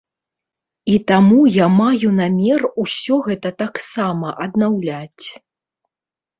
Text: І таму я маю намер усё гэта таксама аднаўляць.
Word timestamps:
І 0.93 0.95
таму 1.11 1.37
я 1.57 1.67
маю 1.81 2.07
намер 2.21 2.61
усё 2.85 3.21
гэта 3.29 3.49
таксама 3.63 4.35
аднаўляць. 4.49 5.27